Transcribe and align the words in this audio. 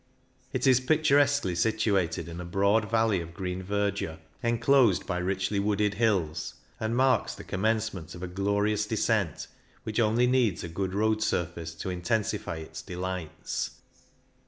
It 0.51 0.65
is 0.65 0.79
picturesquely 0.79 1.53
situated 1.53 2.27
in 2.27 2.41
a 2.41 2.43
broad 2.43 2.89
valley 2.89 3.21
of 3.21 3.35
green 3.35 3.61
verdure, 3.61 4.17
enclosed 4.41 5.05
by 5.05 5.19
richly 5.19 5.59
wooded 5.59 5.93
hills, 5.93 6.55
and 6.79 6.95
marks 6.97 7.35
the 7.35 7.43
commence 7.43 7.93
ment 7.93 8.15
of 8.15 8.23
a 8.23 8.27
glorious 8.27 8.87
descent 8.87 9.45
which 9.83 9.99
only 9.99 10.25
needs 10.25 10.63
a 10.63 10.69
good 10.69 10.95
road 10.95 11.21
surface 11.21 11.75
to 11.75 11.91
intensify 11.91 12.55
its 12.55 12.81
delights. 12.81 13.79